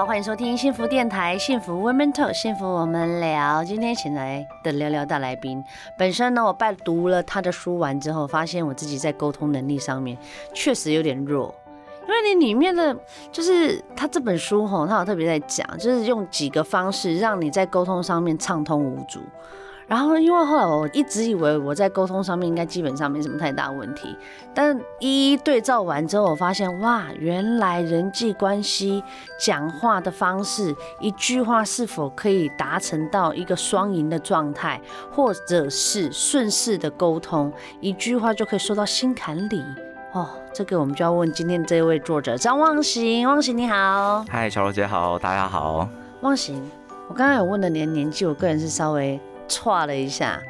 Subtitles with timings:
[0.00, 3.62] 好，欢迎收听幸福电台幸福 Women Talk，幸福我们聊。
[3.62, 5.62] 今天请来的聊聊大来宾，
[5.98, 10.16] 本身呢，我拜读了他的书完之后，发现我自己在沟通能力上面
[10.54, 11.54] 确实有点弱，
[12.04, 12.96] 因为你里面的，
[13.30, 19.20] 就是他这本书吼，他有特别在讲，就是用几个方式让你在沟通上面畅通无阻。
[19.90, 24.16] 然后，因为后来我一直以为我在沟通上面应该基本上没什么太大问题，
[24.54, 29.02] 但一一对照完之后，我发现哇，原来人际关系
[29.36, 39.60] 讲话的方式，一句话是否可以达成到一个双赢的状态，或者是顺势的沟通，一句话就可以说到心坎里
[40.12, 40.28] 哦。
[40.54, 45.88] 这个我们就要问今天这位作者张望行，望行你好，嗨，小罗姐好，大家好。
[46.20, 46.62] 望行，
[47.08, 49.20] 我刚刚有问了你的年纪，我个人是稍微。
[49.50, 50.40] 剉了一下，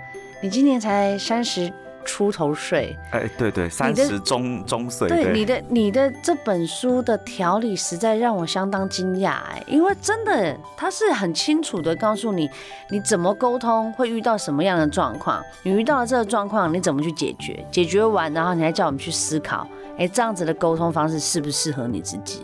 [0.42, 1.72] 你今年才三十
[2.04, 5.08] 出头岁，哎，对对，三十中中岁。
[5.08, 12.48] 对，你的你的这本书的条理实在让我相当惊讶，哎，因为真的他是很清楚的告诉你，
[12.90, 19.66] 你怎么沟通会遇到什么样的状况，你遇到了这个状况，你怎么去解决，解决完，然后你还叫我们去思考，
[19.98, 22.40] 哎，这样子的沟通方式适不适合你自己？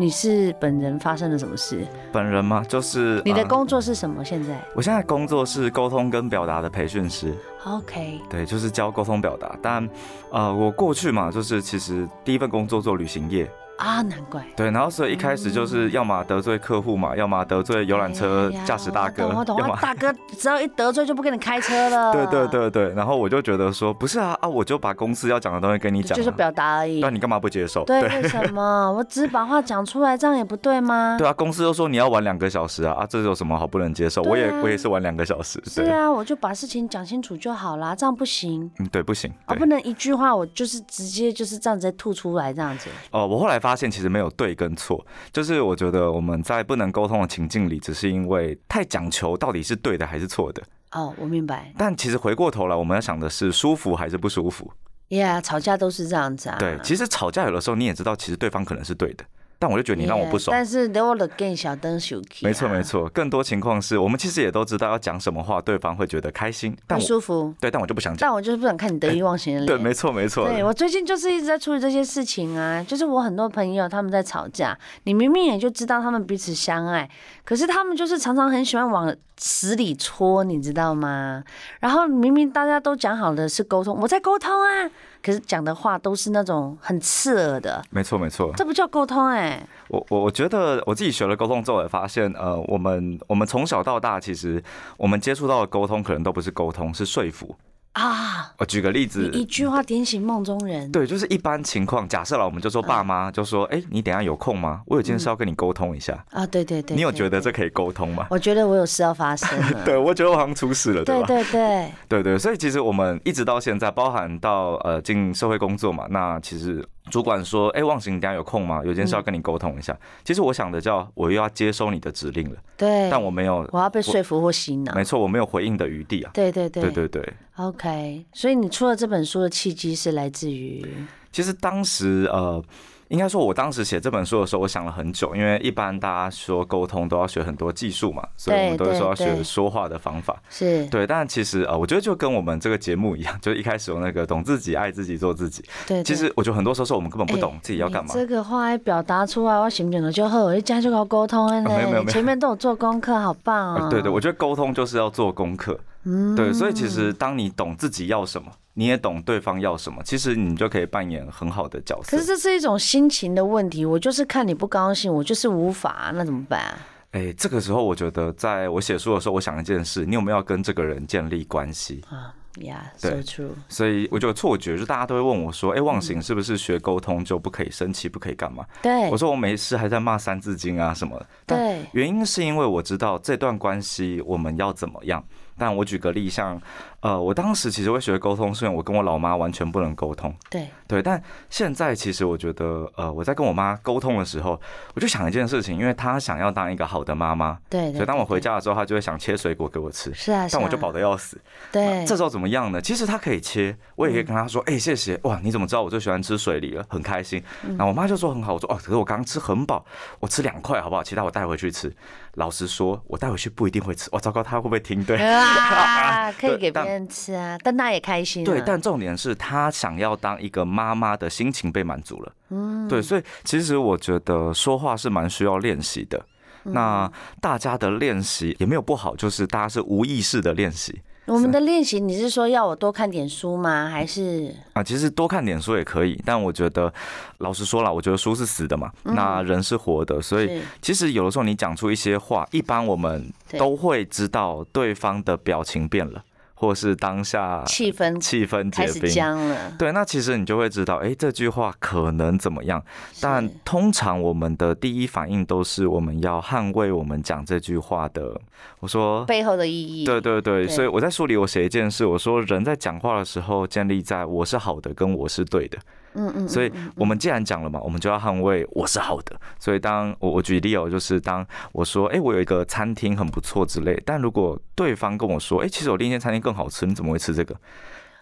[0.00, 1.86] 你是本人发生了什么事？
[2.10, 2.64] 本人吗？
[2.66, 4.24] 就是你的工作是什么？
[4.24, 4.58] 现在？
[4.74, 7.34] 我现在工作是沟通跟表达的培训师。
[7.66, 8.18] OK。
[8.30, 9.54] 对，就是教沟通表达。
[9.60, 9.86] 但
[10.30, 13.46] 呃，我过去嘛，就是其实第一份工作做旅行业。
[13.80, 14.44] 啊，难怪。
[14.54, 19.26] 对，然后所以一开始就是要么得罪客户嘛，要么得罪游览车驾驶大哥。
[19.28, 19.76] 我懂，我懂。
[19.80, 22.12] 大哥只要一得罪就不给你开车了。
[22.12, 27.00] 对对对对，然后我就觉得说，不是啊啊，我就把公司要讲的东西跟你讲，就是表达而已。
[27.00, 27.84] 那你干嘛不接受？
[27.84, 28.60] 对，为什么？
[28.92, 31.16] 我只是把话讲出来，这样也不对吗？
[31.18, 34.20] 对啊，公司都说你要玩两个小时啊啊，这有什么好不能接受？
[34.22, 35.58] 我也我也是玩两个小时。
[35.74, 38.70] 对啊，我就把事情讲清楚就好啦，这样不行。
[38.78, 39.32] 嗯，对，不行。
[39.46, 42.88] 啊不能一句话，我就是直接就是这样子吐出来这样子。
[43.10, 44.50] 哦，我后来发现其实没有对。
[44.60, 50.62] 跟错，就是我觉得我们在不能沟通的情境里，只是因为太讲求到底是对的还是错的。
[50.90, 51.72] 哦，我明白。
[51.78, 54.70] 但其实回过头来，我们要想的是舒服还是不舒服。
[55.08, 56.58] Yeah，吵架都是这样子啊。
[56.58, 59.24] 对，其实吵架有的时候你也知道，其实对方可能是对的。
[59.60, 62.46] 但我就觉得你让我不爽，但是留了更小灯小气。
[62.46, 67.54] 没错没错，更多情况是我们其实也都知道要讲什么话，对方会觉得开心，但舒服。
[67.60, 68.26] 对，但我就不想讲。
[68.26, 69.66] 但我就是不想看你得意忘形的脸。
[69.76, 70.48] 对，没错没错。
[70.48, 77.06] 对，我最近就是一直在处理这些事情啊，就是我很多朋友他们在吵架，你明明也就知道他们彼此相爱，
[77.44, 81.44] 可是他们就是常常很喜欢往死里戳，你知道吗？
[81.80, 84.90] 然后明明大家都讲好的是沟通，我在沟通啊。
[85.22, 89.68] 可是讲的话都是那种很刺耳的，没错没错，这不叫沟通哎、欸。
[89.88, 94.62] 我我我觉得我自己学了沟通之后，也发现呃，我们我们从小到大，其实
[94.96, 97.56] 我们接触到的沟通，可能都不是沟通，是说服。
[97.92, 98.52] 啊！
[98.58, 100.90] 我举个例子，一句话点醒梦中人。
[100.92, 104.82] 对，就是一般情况，假设了，我们就说爸妈就说：“哎，你等下有空吗？
[104.86, 108.26] 我有件事要跟你沟通一下。”啊，对对对，你有觉得这可以沟通吗？
[108.30, 109.48] 我觉得我有事要发生。
[109.84, 111.26] 对，我觉得我好像出事了，对吧？
[111.26, 116.84] 对对对，对对，所以其实我们一直到现在，包含到呃进社会工作嘛，那其实。
[117.10, 118.82] 主管说：“哎，忘形，你等下有空吗？
[118.84, 119.92] 有件事要跟你沟通一下。
[119.92, 124.94] 嗯”其实我想的叫我又要接收你的指令了，对，但我没有，我要被说服或洗脑。
[124.94, 126.30] 没错，我没有回应的余地啊。
[126.32, 127.34] 对对对，对对对。
[127.56, 130.86] OK，所以你出了这本书的契机是来自于，
[131.32, 132.62] 其实当时呃。
[133.10, 141.04] 应该说，我当时写这本书的时候，我想了很久，因为一般大家说沟通都要学很多技术嘛，所以我们都是说要学说话的方法，是对。
[141.04, 145.64] 但其实呃，我觉得就跟我们这个节目一样，就是一开始有那个懂自己、爱自己、做自己。
[145.88, 148.14] 对，其实我觉得很多时候是我们根本不懂自己要干嘛。
[148.14, 151.50] 这个话表达出来，我心情就好，我一讲就要沟通。
[151.64, 153.90] 没有没有，前面都有做功课，好棒啊！
[153.90, 155.76] 对对，我觉得沟通就是要做功课。
[156.04, 158.48] 嗯，对，所以其实当你懂自己要什么。
[158.80, 162.16] 你也懂对方要什么，其实你就可以扮演很好的角色。
[162.16, 166.62] 可是这是一种心情的问题，我就是看你不高兴，我就是无法，那怎么办？
[167.10, 173.50] 哎、欸，这个时候我觉得，在我写书的时候，我想一件事：你有没有要跟这个人建立关系啊？Yeah，so true。
[173.68, 181.26] 所以我就有错觉，就大家都会问我说：“哎、欸，忘形是不是学沟通就不可以生气，不可以干嘛？”对，我说我没事，还在骂三字经啊什么的。
[181.46, 185.22] 对，原因是因为我知道这段关系我们要怎么样。
[185.60, 186.58] 但我举个例，像
[187.00, 190.34] 呃，我当时其实会学沟通，是因为我跟我老妈完全不能沟通。
[190.48, 194.58] 对对，但现在其实我觉得，呃，我在跟我妈沟通的时候，
[194.94, 200.12] 我就想一件事情，因为她想要当一个好的妈妈，对，所以当我回家的时候，她就会想切水果给我吃。
[200.14, 201.38] 是啊，但我就饱得要死。
[201.70, 202.80] 对，这时候怎么样呢？
[202.80, 206.84] 其实她可以切，我也可以跟她说，哎、嗯欸，谢谢，哇，你怎么知道我最喜欢吃水梨了？
[206.88, 207.42] 很开心。
[207.76, 209.84] 那我妈就说很好，我说哦，可是我刚刚吃很饱，
[210.20, 211.02] 我吃两块好不好？
[211.02, 211.94] 其他我带回去吃。
[212.34, 214.08] 老实说，我带回去不一定会吃。
[214.12, 215.02] 哇，糟糕，她会不会听？
[215.02, 215.18] 对
[215.50, 218.44] 啊，可以给别人吃啊，但他也开心。
[218.44, 222.32] 对，但重点是他想要当一个妈妈的心情被满足了。
[222.50, 226.24] 嗯，对，所以其实我觉得说话是蛮需要练习的。
[226.62, 227.10] 那
[227.40, 231.00] 大家的练习也没有不好，就是大家是无意识的练习。
[231.30, 233.88] 我们的练习，你是说要我多看点书吗？
[233.88, 234.52] 还是？
[234.72, 236.92] 啊，其实多看点书也可以，但我觉得，
[237.38, 246.20] 老实说了，我觉得书是死的嘛，那人是活的，所以其实有的时候你讲出一些话，一般我们都会知道对方的表情变了。
[246.60, 249.72] 或是当下气氛气氛结冰，僵了。
[249.78, 252.84] 对，那其实你就会知道，哎，这句话可能怎么样。
[253.18, 258.38] 但通常我们的第一反应都是我们要捍卫我们讲这句话的，
[258.80, 260.04] 我说背后的意义。
[260.04, 265.78] 对对对，所以我在书里我写一件事，我说人在讲话的时候建立在我是好的跟我是对的。
[266.14, 269.38] 嗯嗯，所以我们既然讲了嘛，我们就要捍卫我是好的。
[269.58, 277.54] 所以当我我举例哦，就是当我说，哎，我有一个餐厅很不错之类，但如果对方跟我说，哎，其实我另一间餐厅更好吃，你怎么会吃这个？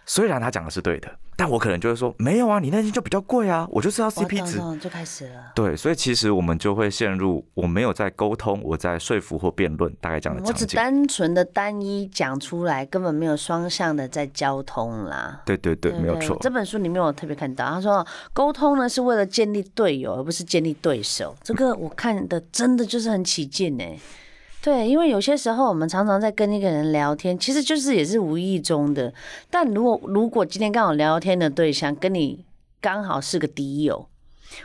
[0.09, 1.07] 虽然他讲的是对的，
[1.37, 5.51] 但我可能就会说没有啊，你那天就比较贵啊，我就是要 CP 值，就开始了。
[5.53, 10.43] 对，所以其实我们就会陷入我没有在沟通，我在说服或辩论，大概这样的。
[10.47, 15.43] 我只单纯的单一讲出来，根本没有双向的在交通啦。
[15.45, 16.35] 对对对，对对没有错。
[16.41, 18.03] 这本书里面我特别看到，他说
[18.33, 21.35] 沟通呢是为了建立队友，而不是建立对手。
[21.43, 23.85] 这个我看的真的就是很起劲呢。
[24.61, 29.13] 对，因为有些时候我们常常在跟一个人聊天，其实就是也是无意中的。
[29.49, 32.43] 但如果如果今天刚好聊天的对象跟你
[32.81, 34.07] 刚好是个敌友，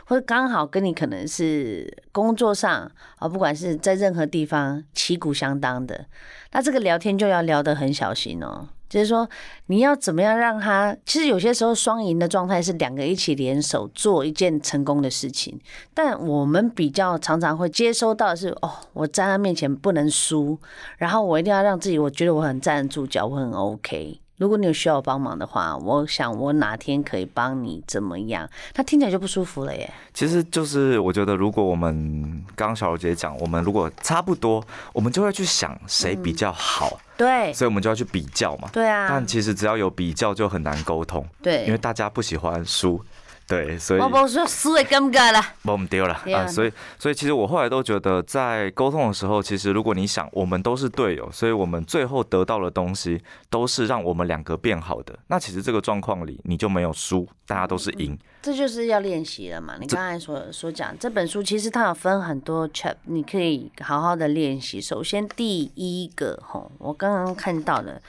[0.05, 6.05] 或者刚好跟你可能是工作上啊，不管是在任何地方旗鼓相当的，
[6.51, 8.67] 那这个聊天就要聊得很小心哦。
[8.87, 9.27] 就是说，
[9.67, 10.95] 你要怎么样让他？
[11.05, 15.59] 其实有些时候双赢的状态是两个一起联手做一件成功的事情。
[15.93, 20.57] 但我们比较常常会接收到的是，哦，我在他面前不能输，
[20.97, 24.19] 然后我一定要让自己，我觉得我很站得住脚，我很 OK。
[24.37, 28.49] 如果你有需要我帮忙的话，我想我哪天可以帮你怎么样？
[28.73, 29.89] 他听起来就不舒服了耶。
[30.13, 34.61] 其实就是我觉得，如果我们刚刚小柔姐讲，我们如果差不多，
[34.91, 36.89] 我们就会去想谁比较好。
[36.91, 38.69] 嗯、对，所以我们就要去比较嘛。
[38.73, 39.07] 对啊。
[39.09, 41.25] 但其实只要有比较，就很难沟通。
[41.41, 43.01] 对，因为大家不喜欢输。
[43.47, 46.47] 对，所以我不说输也尴尬了，我们丢了啊！
[46.47, 53.21] 所以，所以其实我后来都觉得，在沟通的时候，其实如果你想，我们都是队友，所以我们最后得到的东西
[53.51, 55.15] 都是让我们两个变好的。
[55.27, 58.17] 那其实这个状况里，你就没有输，大家都是赢。
[58.41, 59.75] 这就是要练习了嘛？
[59.79, 64.81] 你刚才所所讲这本书，其实它有分很多 chapter，你可以好好的练习。
[64.81, 68.01] 首先，第一个吼，我刚刚看到的，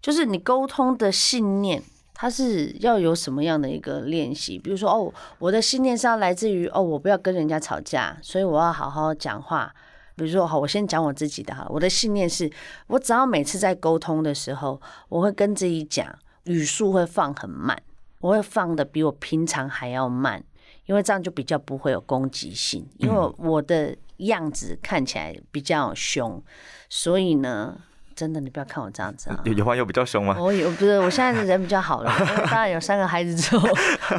[0.00, 1.82] 就是你沟通的信念。
[2.24, 4.58] 他是要有什么样的一个练习？
[4.58, 9.70] 比如说，哦，我的信念是要来自于哦，我不要跟人家吵架，所以我要好好讲话。
[10.16, 12.50] 比如说，好，我先讲我自己的哈，我的信念是，
[12.86, 14.80] 我只要每次在沟通的时候，
[15.10, 17.78] 我会跟自己讲，语速会放很慢，
[18.20, 20.42] 我会放的比我平常还要慢，
[20.86, 26.42] 因为这样就比较不会有攻击性，因为我的样子看起来比较凶，
[26.88, 27.78] 所以呢。
[28.14, 29.40] 真的，你不要看我这样子啊！
[29.44, 30.36] 有话又比较凶吗？
[30.38, 32.12] 我有，不是，我现在的人比较好了。
[32.50, 33.68] 当然有三个孩子之后，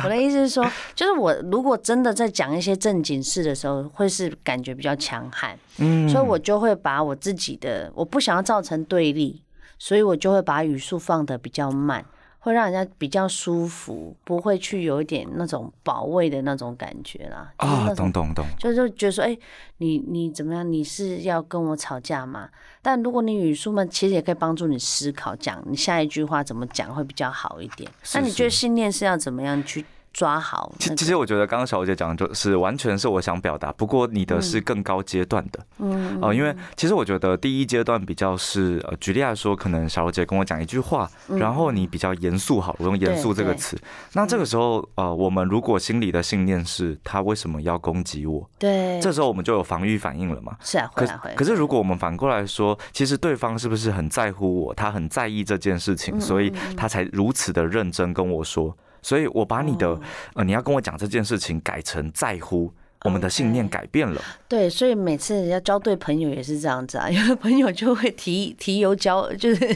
[0.03, 5.57] 我的意思是说，就是我如果真的在讲一些正经事的时候，会是感觉比较强悍。
[5.77, 9.41] 嗯，所以我就会把我自己的，我不想要造成对立，
[9.79, 12.03] 所以我就会把语速放的比较慢。
[12.45, 17.51] 会让人家比较舒服，不会去有一点那种保卫的那种感觉啦。
[17.57, 19.39] 啊，懂懂懂，就是觉得说，哎、欸，
[19.77, 20.71] 你你怎么样？
[20.71, 22.47] 你是要跟我吵架吗？
[22.83, 27.89] 但如果你语速慢，其实也可以帮助你思考，讲你下一句话怎么讲会比较好一点。
[28.13, 29.83] 那你觉得信念是要怎么样去？
[30.15, 30.73] 抓好。
[30.79, 35.59] 其其实我觉得刚刚小姐讲的就是完全是我想表达，不过你的是更高阶段的。
[35.79, 36.17] 嗯。
[36.21, 43.77] 哦，因为其实我觉得第一阶段比较是呃，举例来说，可能小姐跟我讲一句话，然后你比较严肃，好，我用严肃这个词。
[44.13, 48.49] 那这个时候呃，我们如果心里的信念是他为什么要攻击我？
[48.57, 48.97] 对。
[49.01, 50.55] 这时候我们就有防御反应了嘛？
[50.61, 51.33] 是啊，会啊会。
[51.35, 54.73] 可是如果我们反过来说，其实对方是不是很在乎我？
[54.73, 58.73] 他很在意这件事情，所以他才如此的认真跟我说。
[59.05, 59.99] 所以，我把你的
[60.33, 62.73] 呃，你要跟我讲这件事情改成在乎，
[63.05, 64.21] 我们的信念改变了。
[64.47, 69.67] 对，所以每次要交对朋友也是这样子啊， 有的朋友就会提提油浇，就是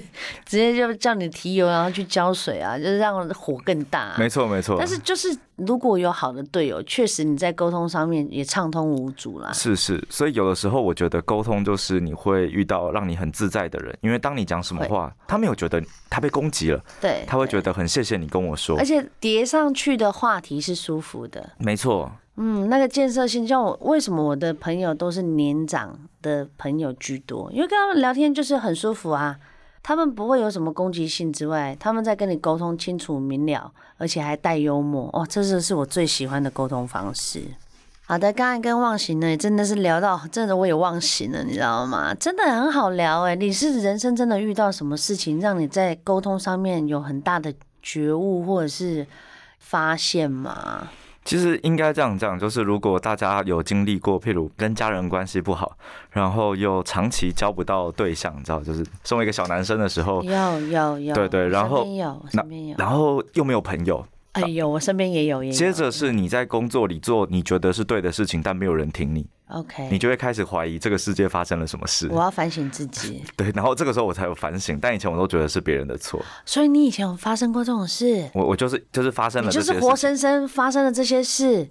[0.45, 4.15] 直接就叫你提油，然后去浇水啊，就是让火更大啊。
[4.17, 4.75] 没错，没错。
[4.77, 9.51] 但是就是如果有好的队友，确实你在沟通上面也畅通无阻啦。
[9.53, 21.49] 是是，所以有的时候我觉得沟通就是你会遇到让你很自在的人，因为当你讲什么话，他没有觉得他被攻击了，对，他会觉得很谢谢你跟我说，而且叠上去的话题是舒服的。
[21.57, 22.11] 没错。
[22.41, 27.51] 嗯，那个建设性，像我为什么我的朋友都是年长的朋友居多？
[27.51, 29.37] 因为跟他们聊天就是很舒服啊，
[29.83, 37.43] 他们不会有什么攻击性之外，他们在跟你沟通清楚明了，而且还带幽默，哦，这是是我最喜欢的沟通方式。
[38.05, 42.15] 好的，刚才跟忘形呢，真的是聊到，真的我也忘形了，你知道吗？
[42.15, 47.53] 真的很好聊哎，你是人生真的遇到什么事情，让你在沟通上面有很大的
[47.83, 49.05] 觉悟或者是
[49.59, 50.87] 发现吗？
[51.29, 55.77] 其实应该这样讲，就是如果大家有经历过，譬如跟家人关系不好，
[56.09, 61.85] 然后又长期交不到对象，你知道，就是身为一个小男生的时候，有有有，对对，然后
[62.31, 65.55] 身边有，然后又没有朋友，哎呦，我身边也有，也有。
[65.55, 69.27] 接着是你在工作里做你觉得是对的事情，但没有人听你。
[69.47, 72.07] OK，你就会开始怀疑这个世界发生了什么事。
[72.11, 73.23] 我要反省自己。
[73.35, 76.23] 对，然后这个时候我才有反省，但以前我都觉得是别人的错。
[76.45, 78.29] 所以你以前有发生过这种事？
[78.35, 81.67] 我我就是就是发生了，就是活生生发生了这些事。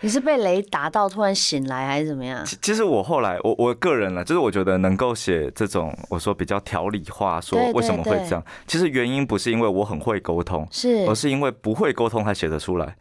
[0.00, 2.44] 你是被雷打到突然醒来还是怎么样？
[2.44, 8.44] 其其实我后来我我个人呢，就是我觉得能够写这种我说比较条理化，说为什么会这样。
[8.66, 12.96] 其实原因不是因为我很会沟通，是而是因为不会沟通才写得出来。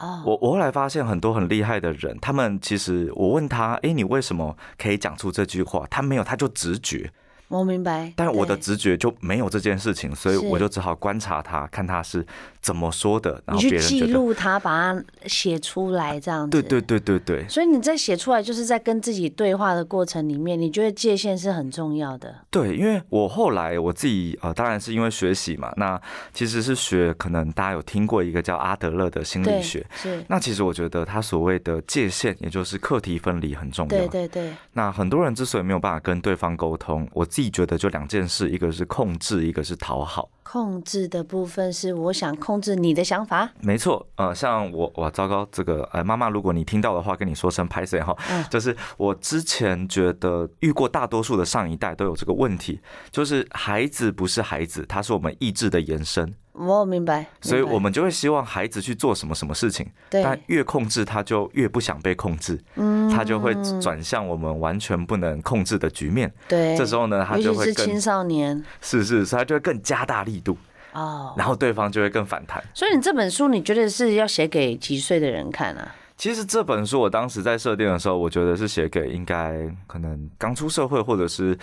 [0.00, 5.86] 哦，我我后来发现很多很厉害的人，他们其实我问他，哎，你为什么可以讲出这句话？
[5.90, 7.10] 他没有，他就直觉。
[7.48, 12.26] 我明白，但我的直觉就没有这件事情，所以我就只好观察他，看他是
[12.60, 16.50] 怎么说的，然后别人记录他，把它写出来，这样子。
[16.50, 17.48] 对对对对对。
[17.48, 22.34] 所以你在写出来，就是在跟自己对话的过程里面，你觉得界限是很重要的。
[22.50, 26.00] 对，因为我后来我自己呃，当然是因为学习嘛，那
[26.34, 30.20] 其实是学，可能大家有听过一个叫阿德勒的心理学，是。
[30.28, 33.96] 那其实我觉得他所谓的界限，也就是课题分离很重要。
[33.96, 34.52] 对对对。
[34.72, 38.16] 那很多人之所以没有办法跟对方沟通，我自己觉得就两件。
[38.26, 40.30] 事，一个是控制，一个是讨好。
[40.42, 44.06] 控制的部分是我想控制你的想法，没错。
[44.16, 48.16] 呃，像我，哇，糟糕，这个，呃，妈妈，如果你听到的话，跟你说声拍谁哈。
[48.30, 56.32] 嗯，就是我之前觉得遇过大多数的上一代都有这个问题，就是孩子不是孩子，他是我们意志的延伸。
[56.58, 70.56] 我明白，所以我们就会希望孩子去做什么什么事情，但越控制他就越不想被控制，嗯，他就会转向我们完全不能控制的局面，对，这时候呢，他就会更青少年，是是，所以他就会更加大力度，
[70.92, 72.62] 哦，然后对方就会更反弹。
[72.72, 75.94] 所以你这本书你觉得是要写给几岁的人看啊？
[76.16, 81.54] 其实这本书我当时在设定的时候，我觉得是写给应该可能刚出社会，或者是，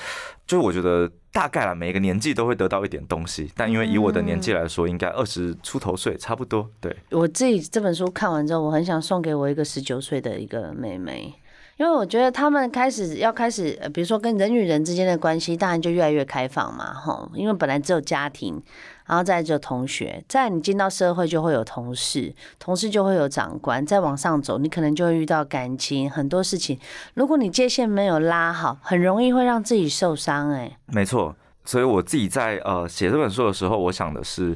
[0.46, 3.52] 就我觉得大概啦，每个年纪都会得到一点东西。
[3.56, 6.70] 但因为以我的年纪来说，应该二十出头岁差不多。
[6.80, 11.34] 对，我自己这本书看完之后，我很想送给我一个十九岁的一个妹妹。
[11.78, 17.32] 因为我觉得他们开始要开始，比如说跟人与人之间的关系，当然就越来越开放嘛，吼。
[17.34, 18.62] 因为本来只有家庭，
[19.05, 26.79] 然后再就同学，再你进到社会就会有同事，同事就会有长官，再往上走，你可能就会遇到感情很多事情。
[27.13, 30.50] 如果你界限没有拉好，很容易会让自己受伤。
[30.51, 31.36] 哎，没错。
[31.65, 34.53] 所以我自己在呃写这本书的时候，我想的是，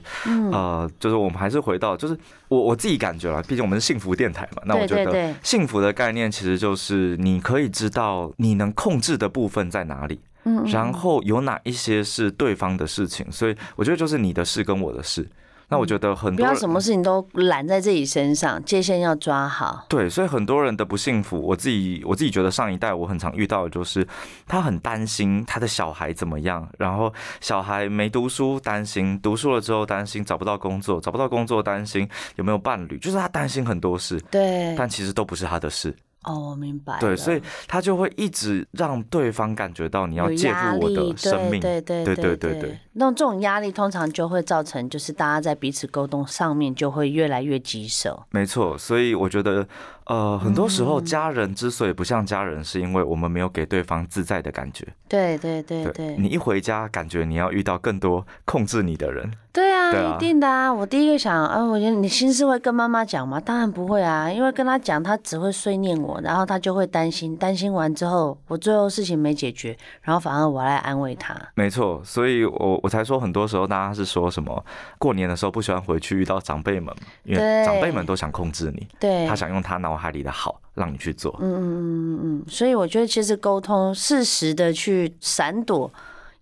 [0.51, 2.17] 呃，就是我们还是回到，就是
[2.49, 10.19] 我我自己感觉了，毕竟我们是幸福电台嘛，那我觉得幸福的概念其实就是你可以知道你能控制的部分在哪里，
[10.65, 15.27] 然后有哪一些是对方的事情，所以我觉得就是你的事跟我的事。
[15.69, 19.85] 那我觉得很多不要什么事情都揽在自己身上，界限要抓好。
[19.89, 24.07] 对，所以很多人的不幸福，我自己我自己觉得上一代我很常遇到的就是，
[24.47, 34.17] 他很担心他的小孩怎么样，然后小孩没读书担心，读书了之后担心找不到工作，找不到工作担心有没有伴侣，就是他担心很多事。
[34.31, 35.93] 对，但其实都不是他的事。
[36.27, 36.99] 哦，我明白。
[36.99, 41.59] 对，所以他就会一直让对方感觉到你要介入我的生命。
[41.61, 42.79] 对对对对对对。
[42.93, 48.25] 那这种压力通常就会造成，就是大家在彼此沟通上面就会越来越棘手。
[48.31, 49.67] 没错，所以我觉得。
[50.07, 54.87] 呃，很多时候家人之所以不像家人，是因为我们没有给对方自在的感觉。
[55.09, 59.29] 对对对对，你一回家，感觉你要遇到更多控制你的人。
[59.51, 60.71] 对啊，一定的啊。
[60.71, 63.39] 我第一个想，啊，我觉得你心事会跟妈妈讲吗？
[63.39, 71.35] 当然不会啊，因为跟他讲，他只会碎念我，然后他就会担心，担心完之后，我最后事情没解决，然后反而我来安慰他。
[71.55, 74.63] 没错，所以我我才说，很多时候大家是说什么
[74.99, 79.96] 过年的时候不喜欢回去遇到长辈们，因为长辈们都想控制你，对，他想用他脑。
[79.97, 81.35] 海里的好让你去做。
[81.41, 85.91] 嗯嗯嗯嗯嗯，所以我觉得其实沟通适时的去闪躲。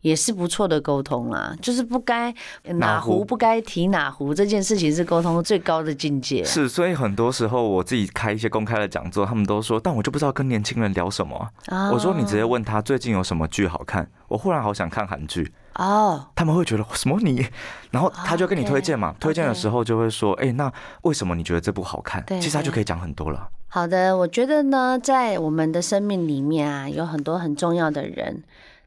[0.01, 2.31] 也是不错的沟通啦，就是不该
[2.75, 6.43] 哪壶不该提哪壶这件事情是沟通最高的境界。
[6.43, 11.49] 是，所以很多时候我自己开一些公开的讲座，他们都说，但我就不知道跟年轻人聊什么。
[11.69, 16.27] 啊、我说你直接问他最近有什么剧好看，我忽然好想看韩剧哦。
[16.35, 17.45] 他们会觉得什么你，
[17.91, 20.71] 然后他就跟你推荐嘛，推荐的时候就会说，哎，那
[21.03, 22.23] 为什么你觉得这部好看？
[22.27, 23.49] 其实他就可以讲很多了。
[23.67, 28.43] 好的，我觉得呢，在我们的生命里面啊，有很多很重要的人。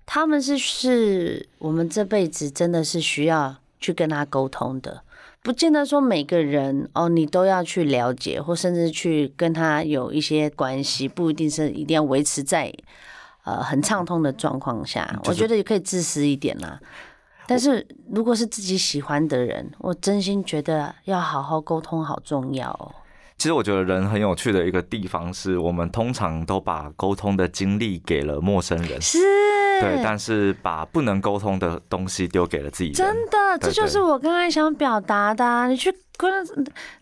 [0.07, 5.03] 他们是是我们这辈子真的是需要去跟他沟通的，
[5.43, 12.73] 不见得说每个人哦，你都要去了解，或甚至去跟他有一些关系，不一定是一定要维持在
[13.57, 15.07] 呃很畅通的状况下。
[15.23, 16.79] 就是、我觉得也可以自私一点啦。
[17.47, 22.93] 但是如果是自己喜欢的人，我真心觉得要好好沟通，好重要哦。
[23.39, 29.19] 其实我觉得人很有趣的一个地方是，我们通常都把沟通的经历给了陌生人，是，
[29.81, 32.91] 对，但是把不能沟通的东西丢给了自己。
[32.91, 35.69] 真的，这就是我刚才想表达的。
[35.69, 36.45] 你去跟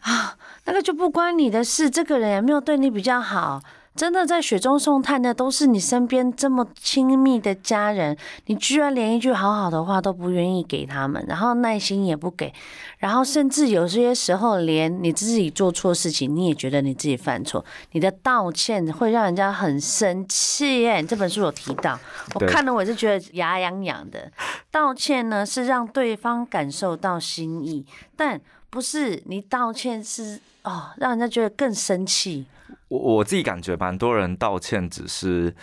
[0.00, 0.37] 啊，
[0.67, 3.61] 那个就不关你的事，这个人也没有对你比较好。
[3.97, 12.53] 真的在雪中送炭的都是你身边这么亲密的家人，你居然连一句好好的话都不愿意给他们，然后耐心也不给，
[12.99, 21.03] 然后甚至有些时候连你自己做错事情，你也觉得你自己犯错，你的道歉会让人家很生气耶。
[21.03, 21.99] 这本书有提到，
[22.35, 24.31] 我看了我是觉得牙痒痒的。
[24.71, 28.38] 道歉呢是让对方感受到心意，但
[28.69, 32.45] 不是你道歉是哦让人家觉得更生气。
[32.88, 35.54] 我我自己感觉，蛮多人道歉，只是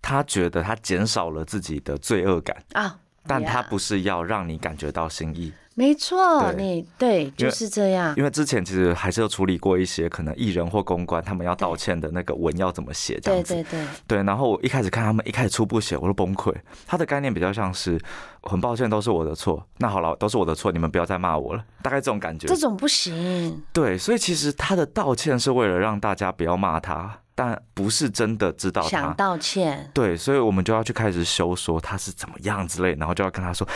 [0.00, 5.52] 他觉得他减少了自己的罪恶感啊，但他不是要让你感觉到心意。
[5.74, 8.14] 没错，你对就是这样。
[8.16, 13.54] 因为之前其实还是有处理过一些可能艺人或公关他们要道歉的那个文要怎么写这样子。
[13.54, 13.86] 对对对。
[14.06, 16.54] 对，然后我一开始看他们一开始初步写，我都崩溃。
[16.86, 17.98] 他的概念比较像是
[18.42, 19.66] 很抱歉，都是我的错。
[19.78, 21.64] 那好了，都是我的错，你们不要再骂我了。
[21.82, 22.46] 大概这种感觉。
[22.46, 23.62] 这种不行。
[23.72, 27.18] 对，所以其实他的道歉是为了让大家不要骂他。
[27.34, 33.66] 但不是真的知道他想道歉，对，所以我们就要去开始修说他是怎么样之类，然后就要跟他说，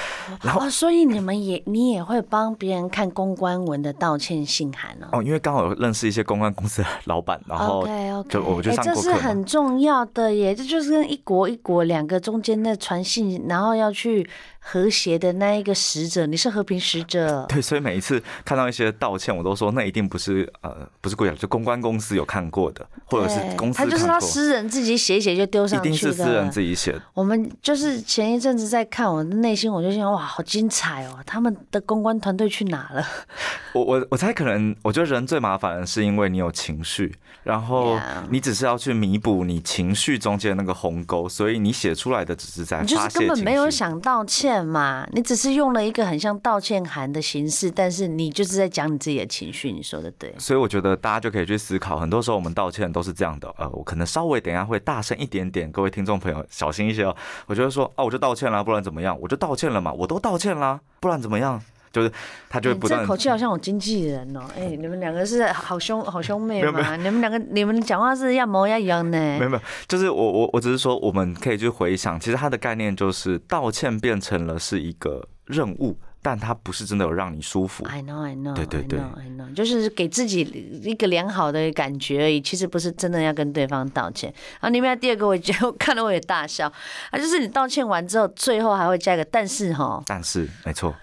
[0.42, 5.08] 然后、哦、所以你们也你也会帮别人看公关文的道歉信函哦。
[5.12, 14.28] 哦，因为刚好有认识一些公关公司的老板，然后 OK OK，就我就上过这是很重要的耶，这就是跟一国一国两个中间的传信，然后要去。
[14.68, 17.46] 和谐的那一个使者，你是和平使者。
[17.48, 23.78] 对，所以每一次看到一些道歉，我都说那一定不是呃，不是贵人，就公关公司有看过的，或者是公司。
[23.78, 25.88] 他就是他私人自己写一写就丢上去的。
[25.88, 27.00] 一定是私人自己写的。
[27.14, 31.20] 我们就是前一阵子在看，我的内心我就想，哇，好精彩哦！
[31.24, 33.06] 他们的公关团队去哪了？
[33.72, 37.96] 我我我猜可能，我觉得人最麻烦的是因为你有情绪，然后
[38.30, 44.55] 你只是要去弥补你情绪中间那个鸿沟，所以你写出来的只是在就是根本没有想道歉。
[44.64, 49.72] 嘛，你只是用了一个很像道歉函的形式，但是你就是在讲你自己的情绪。
[49.72, 53.52] 你说的对，所以我觉得大家就可以去思考，很多时候我们道歉都是这样的。
[53.58, 57.16] 呃，我可能稍微等一下会大声一点点，各位听众朋友小心一些哦。
[57.46, 59.18] 我觉得说啊，我就道歉了，不然怎么样？
[59.20, 61.60] 我就道歉了嘛，我都道歉啦，不然怎么样？
[61.92, 62.10] 就是
[62.48, 62.88] 他就会不。
[62.88, 64.50] 这口气好像我经纪人哦、喔。
[64.56, 66.96] 哎、欸，你们两个是好兄好兄妹嘛？
[66.96, 69.18] 你们两个你们讲话是要模一样呢？
[69.38, 77.84] 没有没有，就是我我我只是说，我们可以去回想，其实他的概念就是道歉变成了是一个任务，但他不是真的有让你舒服。
[77.84, 80.40] I know, I know, 对对对 I know, I know, 就是给自己
[80.82, 84.32] 一个良好的感觉而已，其实不是真的要跟对方道歉。
[84.60, 86.70] 然后里面第二个，我觉得我看了我也大笑
[87.10, 90.94] 啊，就是你道歉完之后，最后还会加一个但是哈，但是没错。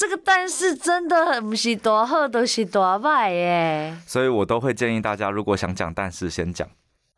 [0.00, 3.94] 这个但是真的很不是多好，都是多坏耶。
[4.06, 6.66] 所以我都会建议大家，如果想讲，但是先讲。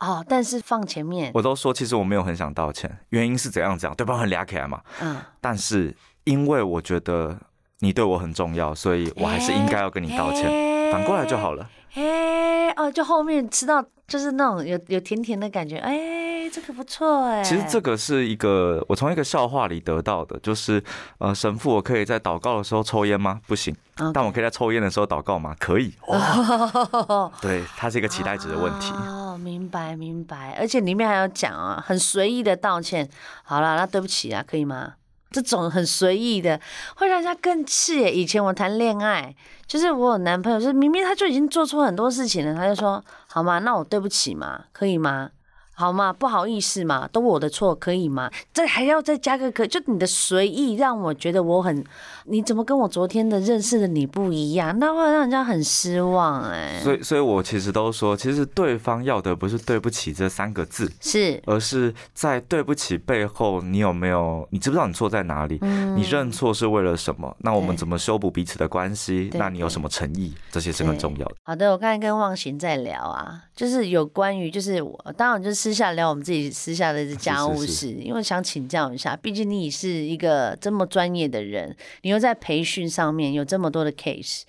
[0.00, 1.30] 哦，但是放前面。
[1.32, 3.94] 我都说，其实我没有很想道歉，原因是怎样讲？
[3.94, 4.80] 对方很俩起来嘛。
[5.00, 5.16] 嗯。
[5.40, 7.38] 但是因为我觉得
[7.78, 10.50] 你对我很重要，所以我还是应该要跟你道歉。
[10.90, 11.70] 反过来就好了。
[11.94, 16.11] 哎，哦，就后面吃到就是那种有有甜甜的感觉，哎。
[16.52, 20.82] 这个不错哎，其实这个是一个我从一个笑话里得到的，就是
[21.18, 23.40] 呃，神父，我可以在祷告的时候抽烟吗？
[23.46, 23.74] 不行.
[24.12, 25.56] 但我可以在抽烟的时候祷告吗？
[25.58, 25.92] 可以。
[26.06, 28.92] 哦， 对，它是一个期待值的问题。
[28.92, 33.08] 哦，明白明白，而且里面还有讲啊，很随意的道歉。
[33.42, 34.94] 好了，那对不起啊，可以吗？
[35.30, 36.60] 这种很随意的
[36.96, 38.04] 会让人家更气。
[38.04, 39.34] 以前我谈恋爱，
[39.66, 43.58] 就是我有男朋友，就是明明他就已经做错很多事情了，他就说好吗？
[43.60, 45.30] 那我对不起嘛，可以吗？
[45.74, 46.12] 好嘛？
[46.12, 48.30] 不好意思嘛，都我的错，可以吗？
[48.52, 51.82] 这还要再加个可，就你的随意让我觉得我很，
[52.26, 54.78] 你怎么跟我昨天的认识的你不一样？
[54.78, 56.80] 那会让人家很失望哎、欸。
[56.82, 65.58] 所以，所以我其实都说，其实对方要的不是对不起这三个字，是，而是在对不起背后，你有没有，你知不知道你错在哪里？
[65.62, 67.34] 嗯、你认错是为了什么？
[67.40, 69.30] 那我们怎么修补彼此的关系？
[69.32, 70.34] 那你有什么诚意？
[70.50, 71.34] 这些是很重要的。
[71.42, 75.61] 好的，我刚才跟忘形在聊啊，就是有关于，就是我当然就是。
[75.62, 84.42] 私下聊我们自己私下的家务事，是是是，因为想请教一下，毕竟你是一个这么专业的人，你又在培训上面有这么多的 case。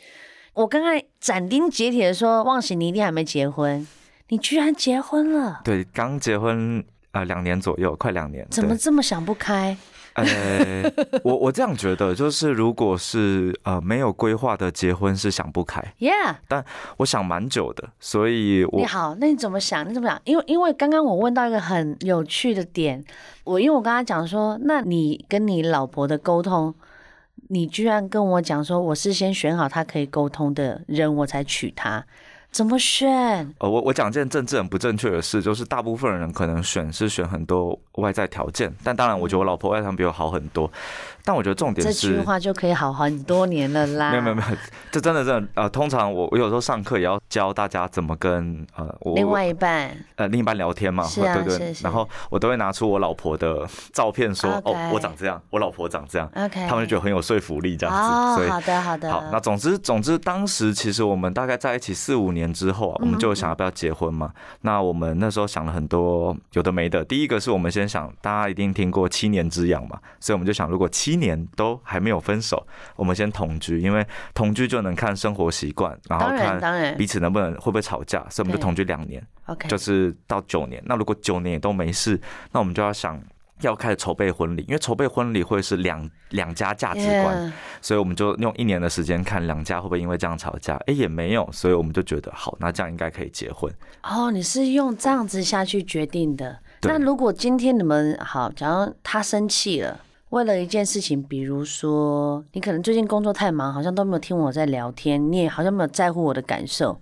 [0.54, 3.88] 我刚才斩钉截铁的说，忘形你一定还没结婚，
[4.30, 5.62] 你居然结婚了？
[5.63, 8.47] 对，刚结婚啊，呃，两年左右，快两年。
[8.49, 9.78] 怎么这么想不开？
[10.13, 10.91] 呃，
[11.23, 16.63] 我我这样觉得，就是如果是呃没有规划的结婚是想不开，Yeah，但
[16.97, 19.89] 我想蛮久的，所以我你好，那你怎么想？
[19.89, 20.21] 你怎么想？
[20.26, 23.04] 因为因为刚刚我问到一个很有趣的点，
[23.43, 26.73] 我因为我跟他讲说，那你跟你老婆的沟通，
[27.49, 32.06] 你居然跟我讲说，我是先选好他可以沟通的人，我才娶她。
[32.54, 33.10] 怎么选？
[33.58, 40.72] 呃，我我讲件政治很不正确的事，就是大部分人可能选是选很多外在条件，但当然，我觉得我老婆外向比我好很多。
[41.26, 44.12] 但我觉得重点是这句话就可以好很多年了啦。
[44.12, 44.58] 没有没有没有，
[44.92, 51.74] 这真的真的呃，通常我我有时候上课也要教大家怎么跟呃我另外一半呃另一半聊天嘛，是啊、对对。
[51.82, 54.74] 然后我都会拿出我老婆的照片说，okay.
[54.74, 58.02] 哦我长这样，我老婆长这样，OK，他们就觉得很有说服力这样子。
[58.02, 59.10] 哦，所以好的好的。
[59.10, 64.34] 好，那总之总之当时其实我们大概在一起四五年之后啊，我们就想要不要结婚嘛。
[64.34, 67.06] 嗯、那我们那时候想了很多有的没的。
[67.06, 74.03] 第一个是我们先想，大家一定听过七年之痒嘛，所以我们就想，如果七年都还没有分手，我们先同居，因为
[74.34, 80.82] 同居就能看生活习惯，然后看彼此能不能会不会吵架，所以我们就同居两年，OK，就是到九年。
[80.86, 82.19] 那如果九年也都没事，
[82.51, 83.21] 那我们就要想
[83.62, 93.72] 要开始筹备婚礼，因为筹备婚礼会是两两家价值观，所以我们就用一年的时间看两家会不会因为这样吵架，哎，也没有，所以我们就觉得好，那这样应该可以结婚。
[94.04, 96.60] 哦，你是用这样子下去决定的？
[96.82, 100.00] 那如果今天你们好，假如他生气了？
[100.30, 107.00] 为了一件事情，比如说你可能最近工作太忙，好像都没有听我在聊天，你也好像没有在乎我的感受。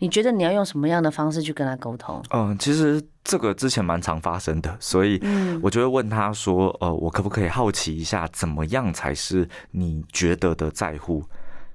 [0.00, 2.20] 你觉得你要用什么样的方式去跟他沟通？
[2.30, 5.20] 嗯，其实这个之前蛮常发生的，所以
[5.62, 11.22] 我就会问他说：“呃，我可不可以好奇一下，怎么样才是你觉得的在乎？”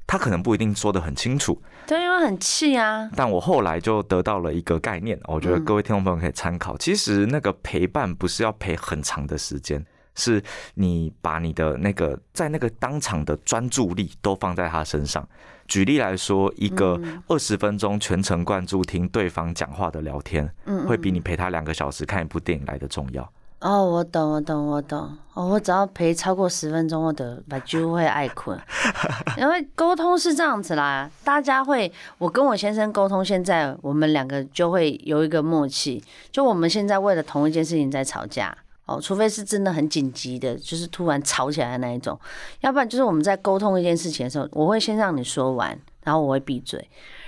[0.08, 3.10] 他可能不一定说的很清楚，对，因为很气啊。
[3.16, 6.78] 但我后来就得到了一个概念，我觉得各位听众朋友可以参考。
[6.78, 9.84] 其实那个陪伴不是要陪很长的时间。
[10.16, 10.42] 是
[10.74, 15.28] 你把你的那个在那个当场的专注力都放在他身上。
[15.68, 23.28] 举例来说，一个二十分钟全程贯注听对方讲话的聊天，嗯会比你陪他两个小时看一部电影来的重要。
[23.62, 25.18] 哦，我懂，我懂，我懂。
[25.34, 28.60] 哦，我只要陪超过十分钟，我的把就会爱困。
[29.40, 38.56] 因为沟通是这样子啦，大家会，我跟我先生沟通，现在我们两个就会有一个默契，就我们现在为了同一件事情在吵架。
[38.86, 42.20] 哦，除非是真的很紧急的，就是突然吵起来的那一种，
[42.62, 46.88] 要不然就是我们在沟通一件事情的时候，我会先让你说完，然后我会闭嘴，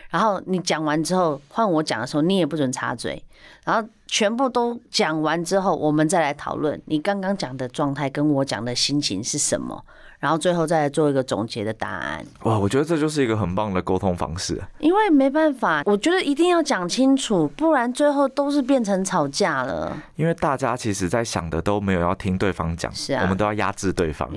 [0.10, 3.24] 然后你讲完之后换我讲的时候，你也不准插嘴，
[3.65, 9.84] 然后全部都讲完之后，我们再来讨论你刚刚讲的状态跟我讲的心情是什么。
[10.20, 12.26] 然后最后再来做一个总结的答案。
[12.44, 14.60] 哇，我觉得这就是一个很棒的沟通方式。
[14.80, 19.96] 因为没办法，我觉得一定要讲清楚，不然最后都是变成吵架了。
[20.16, 24.28] 因为大家其实在想的都没有要听对方讲，是啊，我们都要压制对方。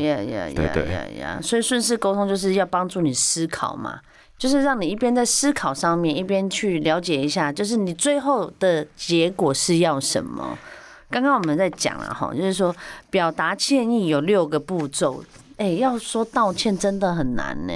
[1.42, 4.00] 所以顺势沟通就是要帮助你思考嘛，
[4.36, 10.58] 就是让你一边在思考上面，一边去了解一下，就是你最后的结果是要什么。
[11.08, 12.74] 刚刚我们在讲了哈，就是说
[13.08, 15.24] 表达歉意有六个步骤。
[15.60, 17.74] 哎、要说道歉真的很难呢。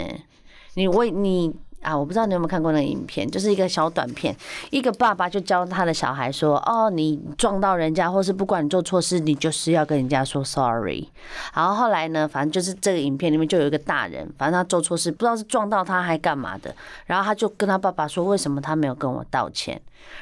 [0.72, 4.34] 你为你啊，我不知道你有没有看过那个影片，就是一个小短片，
[4.70, 11.06] 一个爸爸就教他的小孩说：“哦，你撞到人家，或是不管你做错事，你就是要跟人家说 sorry。”
[11.54, 19.78] 然后后来呢，反正就是这个影片里面就有一个大人，反正他做错事，不知道是撞到他还干嘛的，然后他就跟他爸爸说：“为什么他没有跟我道歉？”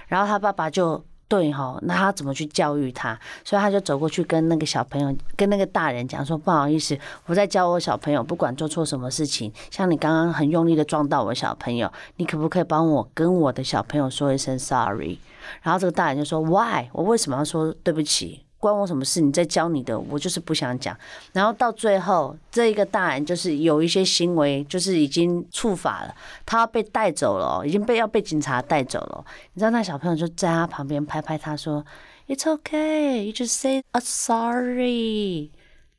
[0.08, 1.04] 然后他爸爸就。
[1.32, 3.18] 对哈，那他怎么去教育他？
[3.42, 15.16] 所以他就走过去跟那个小朋友，跟那个大人讲说：“不好意思，我在教我小朋友，不管做错什么事情，像你刚刚很用力的撞到我小朋友，你可不可以帮我跟我的小朋友说一声 sorry？”
[15.62, 16.90] 然后这个大人就说：“Why？
[16.92, 18.41] 我为什么要说对不起？
[18.62, 19.20] 关我什么事？
[19.20, 20.96] 你在教你的，我就是不想讲。
[21.32, 26.14] 然后到最后，这一个大人就是有一些行为，就是已经触法了，
[26.46, 29.24] 他要被带走了，已经被要被警察带走了。
[29.54, 31.84] 你知道那小朋友就在他旁边拍拍他说
[32.28, 35.50] ：“It's okay, you just say a sorry。”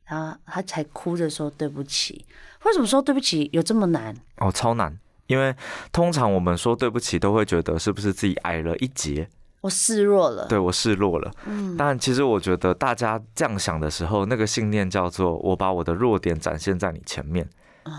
[0.07, 2.25] 然后他才哭着说：“对不起。”
[2.63, 4.15] 为什么说对不起有这么难？
[4.37, 4.97] 哦，超难。
[5.27, 5.55] 因为
[5.91, 9.27] 通常我们说对不起，都会觉得是不是自己矮了一截，
[9.63, 11.31] 我示弱了，对，我示弱了。
[11.45, 17.47] 嗯，但其实我觉得大家这样想的时候，那个信念叫做我把我的弱点展现在你前面。
[17.85, 17.91] 哦，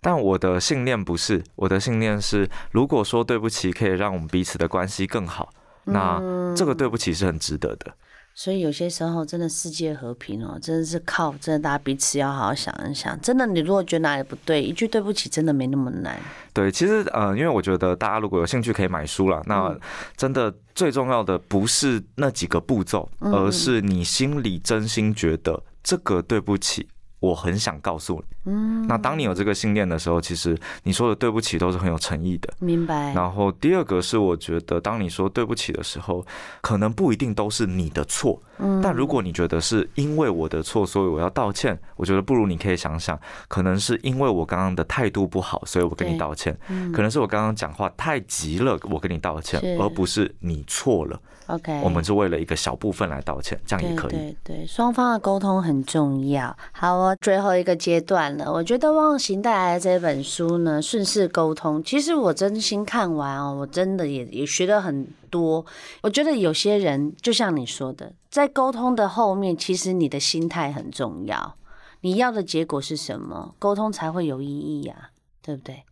[0.00, 5.52] 但我的信念不是，我的信念是，如果说对不起可以让我们彼此的关系更好，
[5.84, 6.18] 那
[6.56, 7.92] 这个对不起是很值得的。
[8.34, 13.20] 所以有些时候，真的世界和平哦，真的是靠真的大家彼此要好好想一想。
[13.20, 16.18] 真的，你如果觉得哪里不对，一句对不起真的没那么难。
[16.54, 19.42] 对，其实呃，因为我觉得大家如果有兴趣可以买书了。
[19.46, 19.76] 那
[20.16, 26.88] 真的最重要的不是那几个步骤，而是你心里真心觉得这个对不起。
[27.20, 33.12] 我很想告诉你，嗯，那当你有这个信念的时候，其实你说的对不起都是很有诚意的，明白。
[33.12, 36.24] 然后第二个是，我觉得当你说对不起的时候，
[36.60, 51.20] 可能不一定都是你的错，嗯，但如果你觉得是因为我的错，所以我要道歉，我觉得不如你可以想想，可能是因为我刚刚的态度不好，所以我跟你道歉，嗯，可能是我刚刚讲话太急了，我跟你道歉，而不是你错了。
[51.46, 54.10] OK，我们是为了一个小部分来道歉，这样也可以。
[54.10, 56.56] 对对，双方的沟通很重要。
[56.70, 58.52] 好哦，最后一个阶段了。
[58.52, 61.82] 我觉得忘形带来的这本书呢，顺势沟通。
[61.82, 65.64] 其实我真心看完哦，我真的也也学了很多。
[66.02, 71.56] 我觉得有些人就像你说的，在沟通的后面，其实你的心态很重要。
[72.02, 75.10] 你要的结果是什么，沟通才会有意义呀，
[75.42, 75.82] 对不对？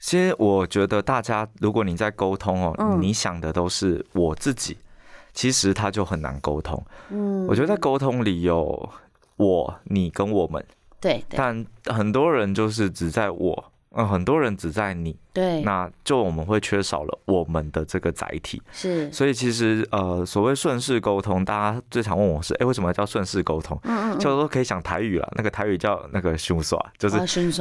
[0.00, 4.76] 其实我觉得大家，如果你在沟通哦，嗯，你想的都是我自己。
[5.32, 6.84] 其实他就很难沟通。
[7.08, 8.90] 嗯，我觉得在沟通里有
[9.36, 10.62] 我、你跟我们。
[11.02, 11.22] 对。
[11.28, 15.14] 但很多人就是只在我，嗯，很多人只在你。
[15.34, 15.60] 对。
[15.62, 18.62] 那就我们会缺少了我们的这个载体。
[18.72, 19.12] 是。
[19.12, 23.78] 所以其实呃，所谓顺势沟通，大家最常问我是：哎，为什么叫顺势沟通？
[23.84, 24.18] 嗯嗯。
[24.18, 27.52] 就说可以讲台语了，那个台语叫 那个凶刷，就是啊顺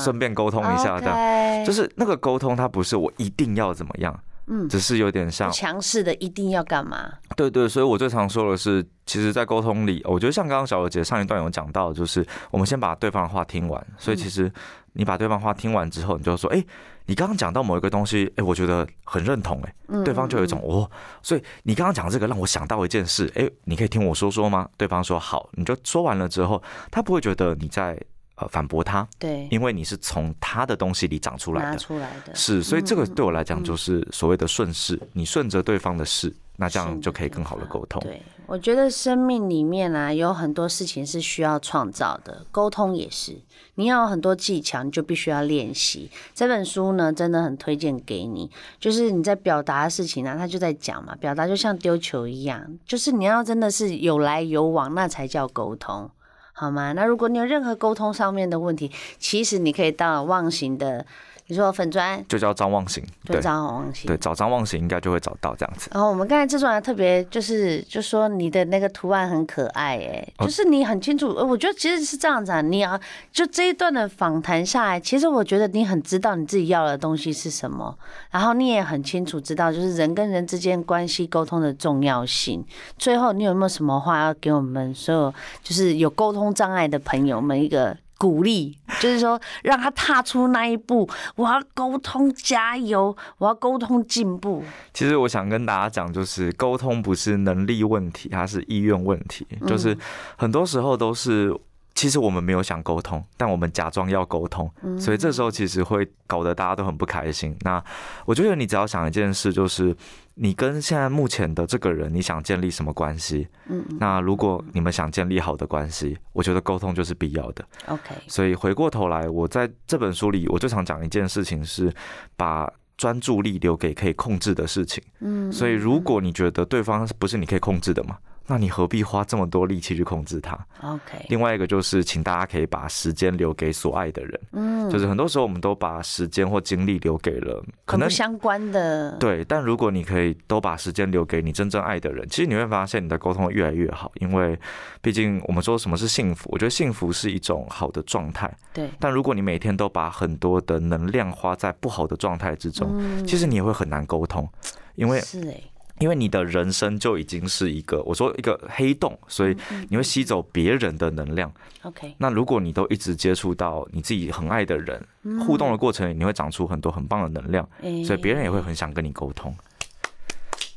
[0.00, 1.64] 顺便沟通一下这样。
[1.64, 4.18] 就是那个沟通，它不是我一定要怎么样。
[4.48, 7.12] 嗯，只是有点像强势的，一定要干嘛？
[7.36, 13.86] 对对，所以我最常说的是，其实，在沟通里，我觉得像刚刚小娥姐上一段有讲到，就是我们先把对方的话听完。
[13.98, 14.50] 所以，其实
[14.94, 16.64] 你把对方话听完之后，你就说，哎，
[17.06, 20.90] 你刚刚讲到某一个东西，哎，我觉得很认同，哎，对方就有一种哦，
[21.22, 24.68] 所以你刚刚讲这个让我想到一件事，哎，你可以听我说说吗？
[24.76, 28.00] 对方说好，你就说完了之后，他不会觉得你在。
[28.40, 38.00] 呃，反驳他，对，因为你是从他的东西里长出来的，拿出来的，是，所以这个对我来讲就是所谓的顺势，你顺着对方的势，那这样就可以更好的沟通。
[38.00, 43.36] 对，我觉得生命里面啊，有很多事情是需要创造的，沟通也是，
[43.74, 46.08] 你要有很多技巧，你就必须要练习。
[46.32, 48.48] 这本书呢，真的很推荐给你，
[48.78, 56.08] 就是你在表达的事情呢，他就在讲嘛，表达就像丢球一样，就是你要真的是有来有往，那才叫沟通。
[56.58, 56.92] 好吗？
[56.94, 61.06] 那如果你有任何沟通上面的问题，其实你可以到忘形的。
[61.48, 65.88] 你说粉砖就叫张望行，对，张望行，对，找张望行应该就会找到这样子。
[65.94, 71.28] 然后我们刚才制作人特别就是就说你的那个图案很可爱，哎，就是你很清楚。
[71.28, 73.00] 我觉得其实是这样子啊，你要
[73.32, 77.96] 就这一段的访谈下来，其实我觉得你很知道你自己要的东西是什么，
[78.30, 82.62] 然后你也很清楚知道就是人跟人之间关系沟通的重要性。
[82.98, 87.96] 最后，你有没有什么话要给我们所有就是有沟通障碍的朋友们一个？
[88.18, 91.08] 鼓励，就是说让他踏出那一步。
[91.36, 93.16] 我要沟通，加油！
[93.38, 94.62] 我要沟通，进步。
[94.92, 99.46] 其实我想跟大家讲，就是沟通不是能力问题，它是意愿问题。
[99.66, 99.96] 就是
[100.36, 101.56] 很多时候都是，
[101.98, 107.56] 其实我们没有想沟通，但我们假装要沟通，所以这时候其实会搞得大家都很不开心。
[107.62, 107.82] 那
[108.24, 109.96] 我觉得你只要想一件事，就是。
[110.40, 113.48] 你跟现在目前的这个人，你想建立什么关系？
[113.66, 117.64] 嗯，那如果你们想建立好的关系，我觉得沟通就是必要的。
[117.88, 121.92] OK，所以回过头来，我在这本书里，我最常讲一件事情是，
[122.36, 125.02] 把专注力留给可以控制的事情。
[125.18, 128.16] 嗯，所以如果你觉得对方不是你可以控制的嘛？
[128.50, 131.26] 那你何必花这么多力气去控制它？OK。
[131.28, 134.40] 另外一个就是，请大家可以把时间留给所爱的人。
[134.52, 139.12] 嗯，就是很多时候我们都把时间或精力留给了可能相关的。
[139.18, 144.10] 对，但如果你可以都把时间留给你真正爱的人，其实你会发现你的沟通会越来越好。
[144.14, 144.58] 因为
[145.02, 148.50] 毕竟我们说什么是幸福，我觉得幸福是一种好的状态。
[148.72, 148.88] 对。
[148.98, 154.48] 但如果你每天都把很多的能量花在不好的状态之中，其实你也会很难沟通，
[154.94, 155.62] 因为是诶。
[156.00, 159.56] 因为你的人生就已经是一个，我说一个黑洞，所以
[159.88, 161.52] 你会吸走别人的能量。
[161.82, 165.04] OK，那如果你都一直接触到你自己很爱的人，
[165.46, 167.68] 互动的过程里，你会长出很多很棒的能量，
[168.04, 169.54] 所以别人也会很想跟你沟通。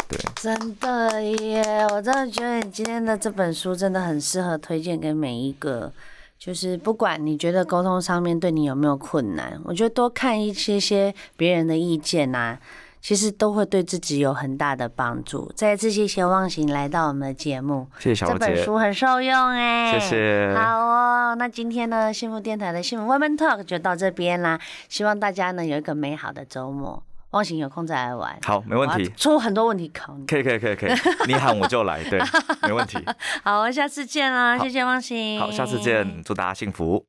[0.08, 1.88] 对，真的耶！
[1.92, 5.94] 我真的觉得你今天的这本书真的很适合推荐给每一个，
[6.38, 12.60] 就是不管你觉得沟通上面对你有没有困难，我觉得多看一些些别人的意见啊。
[13.02, 15.52] 其实都会对自己有很大的帮助。
[15.56, 20.54] 再次谢谢忘形来到我们的节目，谢谢小姐，这本书很受用哎，谢谢。
[20.56, 24.60] 好哦，那今天呢，幸福电台的幸福 Women Talk 就到这边啦。
[24.88, 27.04] 希望大家呢有一个美好的周末。
[27.32, 29.10] 忘形有空再来玩，好，没问题。
[29.16, 30.92] 出很多问题考你，可以可以可以可以，
[31.28, 32.22] 你喊我就来，对，
[32.64, 32.98] 没问题。
[33.42, 35.40] 好，下次见啦，谢谢忘形。
[35.40, 37.06] 好，下次见，祝大家幸福。